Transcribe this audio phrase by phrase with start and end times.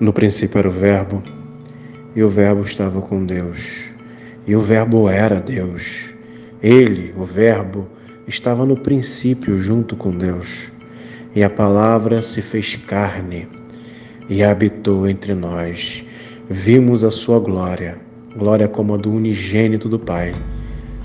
[0.00, 1.22] No princípio era o Verbo,
[2.14, 3.90] e o Verbo estava com Deus,
[4.46, 6.14] e o Verbo era Deus.
[6.62, 7.88] Ele, o Verbo,
[8.24, 10.70] estava no princípio junto com Deus,
[11.34, 13.48] e a palavra se fez carne
[14.28, 16.04] e habitou entre nós.
[16.48, 17.98] Vimos a sua glória,
[18.36, 20.32] glória como a do unigênito do Pai,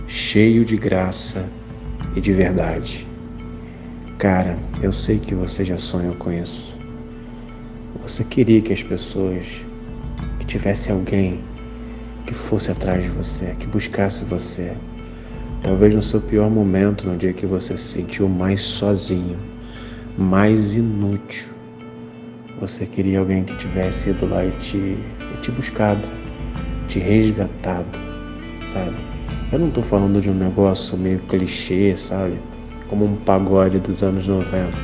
[0.05, 1.49] cheio de graça
[2.15, 3.07] e de verdade.
[4.19, 6.72] Cara, eu sei que você já sonhou com isso.
[8.03, 9.65] Você queria que as pessoas,
[10.37, 11.39] que tivesse alguém
[12.27, 14.75] que fosse atrás de você, que buscasse você.
[15.63, 19.39] Talvez no seu pior momento, no dia que você se sentiu mais sozinho,
[20.17, 21.53] mais inútil.
[22.59, 26.05] Você queria alguém que tivesse ido lá e te, e te buscado,
[26.89, 27.97] te resgatado,
[28.65, 28.97] sabe?
[29.49, 32.37] Eu não estou falando de um negócio meio clichê, sabe?
[32.89, 34.75] Como um pagode dos anos 90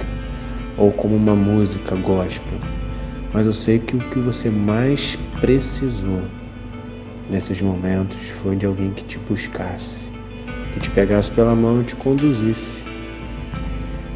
[0.77, 2.79] ou como uma música gospel
[3.33, 6.21] mas eu sei que o que você mais precisou
[7.29, 9.97] nesses momentos foi de alguém que te buscasse,
[10.73, 12.83] que te pegasse pela mão e te conduzisse.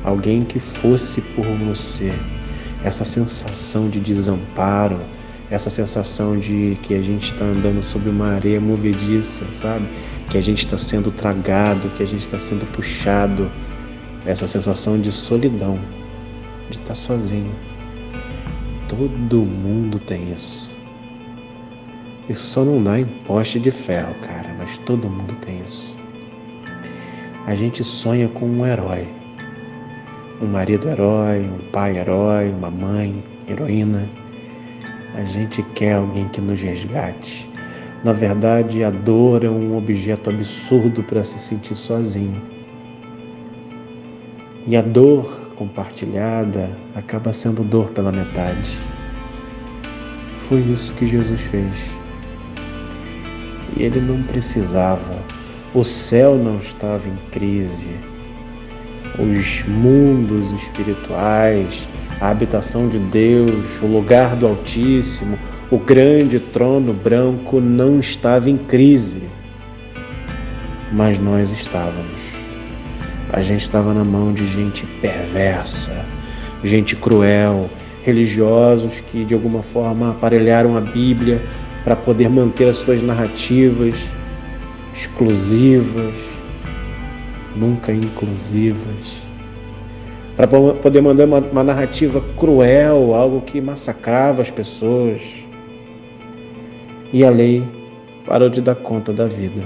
[0.03, 2.13] Alguém que fosse por você.
[2.83, 4.99] Essa sensação de desamparo,
[5.49, 9.87] essa sensação de que a gente está andando sobre uma areia movediça, sabe?
[10.29, 13.49] Que a gente está sendo tragado, que a gente está sendo puxado.
[14.25, 15.79] Essa sensação de solidão,
[16.69, 17.53] de estar tá sozinho.
[18.95, 20.77] Todo mundo tem isso.
[22.29, 25.97] Isso só não dá em poste de ferro, cara, mas todo mundo tem isso.
[27.47, 29.07] A gente sonha com um herói.
[30.39, 34.07] Um marido herói, um pai herói, uma mãe heroína.
[35.15, 37.49] A gente quer alguém que nos resgate.
[38.03, 42.52] Na verdade, a dor é um objeto absurdo para se sentir sozinho.
[44.65, 48.77] E a dor compartilhada acaba sendo dor pela metade.
[50.47, 51.91] Foi isso que Jesus fez.
[53.75, 55.15] E ele não precisava.
[55.73, 57.97] O céu não estava em crise.
[59.19, 61.89] Os mundos espirituais,
[62.21, 65.37] a habitação de Deus, o lugar do Altíssimo,
[65.69, 69.23] o grande trono branco não estava em crise.
[70.93, 72.42] Mas nós estávamos
[73.33, 76.05] a gente estava na mão de gente perversa,
[76.63, 77.67] gente cruel,
[78.03, 81.41] religiosos que de alguma forma aparelharam a Bíblia
[81.83, 83.97] para poder manter as suas narrativas
[84.93, 86.13] exclusivas,
[87.55, 89.25] nunca inclusivas,
[90.37, 95.43] para poder mandar uma, uma narrativa cruel, algo que massacrava as pessoas.
[97.11, 97.63] E a lei
[98.27, 99.63] parou de dar conta da vida.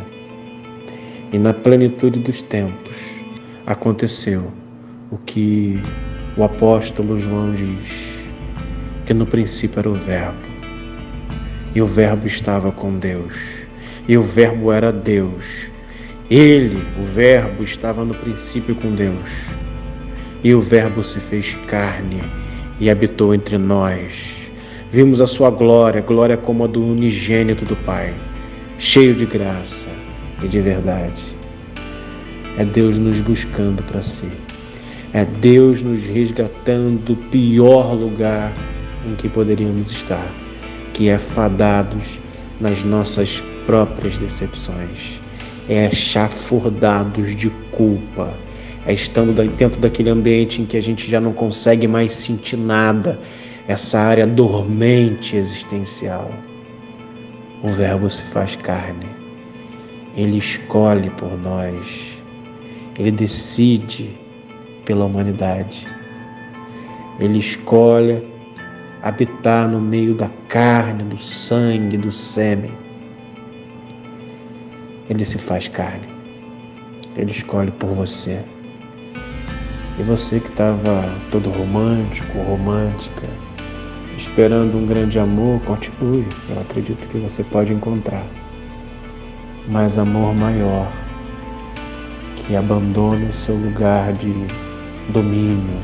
[1.34, 3.17] E na plenitude dos tempos,
[3.68, 4.54] aconteceu
[5.12, 5.78] o que
[6.38, 8.18] o apóstolo João diz,
[9.06, 10.48] que no princípio era o Verbo,
[11.76, 13.68] e o Verbo estava com Deus,
[14.08, 15.70] e o Verbo era Deus.
[16.30, 19.48] Ele, o Verbo, estava no princípio com Deus,
[20.46, 22.24] e o Verbo se fez carne
[22.80, 24.50] e habitou entre nós.
[24.94, 28.14] Vimos a sua glória, glória como a do unigênito do Pai,
[28.78, 29.90] cheio de graça
[30.42, 31.38] e de verdade.
[32.57, 34.28] É Deus nos buscando para si.
[35.13, 38.51] É Deus nos resgatando do pior lugar
[39.06, 40.34] em que poderíamos estar,
[40.91, 42.19] que é fadados
[42.59, 45.22] nas nossas próprias decepções.
[45.69, 48.34] É chafurdados de culpa.
[48.88, 53.19] É estando dentro daquele ambiente em que a gente já não consegue mais sentir nada,
[53.68, 56.31] essa área dormente existencial.
[57.62, 59.06] O Verbo se faz carne.
[60.16, 62.17] Ele escolhe por nós
[62.97, 64.18] ele decide
[64.85, 65.85] pela humanidade.
[67.19, 68.24] Ele escolhe
[69.03, 72.72] habitar no meio da carne, do sangue, do sêmen.
[75.09, 76.07] Ele se faz carne.
[77.16, 78.44] Ele escolhe por você.
[80.00, 83.27] E você que estava todo romântico, romântica,
[84.16, 86.27] esperando um grande amor, continue.
[86.50, 88.25] Eu acredito que você pode encontrar.
[89.68, 90.92] Mas amor maior
[92.48, 94.34] que abandone o seu lugar de
[95.10, 95.82] domínio,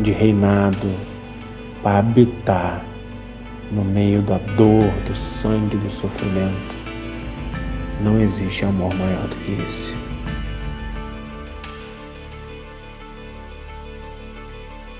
[0.00, 0.94] de reinado,
[1.82, 2.86] para habitar
[3.72, 6.76] no meio da dor, do sangue, do sofrimento.
[8.00, 10.07] Não existe amor maior do que esse.